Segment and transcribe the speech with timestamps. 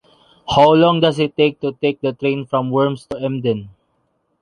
[0.55, 3.69] How long does it take to take the train from Worms to Emden?